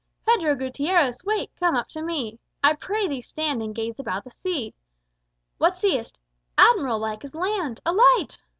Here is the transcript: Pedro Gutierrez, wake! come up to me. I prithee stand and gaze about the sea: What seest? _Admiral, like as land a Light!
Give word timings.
Pedro 0.25 0.55
Gutierrez, 0.55 1.23
wake! 1.23 1.51
come 1.59 1.75
up 1.75 1.87
to 1.89 2.01
me. 2.01 2.39
I 2.63 2.73
prithee 2.73 3.21
stand 3.21 3.61
and 3.61 3.75
gaze 3.75 3.99
about 3.99 4.23
the 4.23 4.31
sea: 4.31 4.73
What 5.59 5.77
seest? 5.77 6.17
_Admiral, 6.57 6.99
like 6.99 7.23
as 7.23 7.35
land 7.35 7.81
a 7.85 7.93
Light! 7.93 8.39